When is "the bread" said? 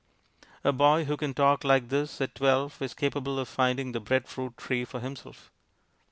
3.91-4.27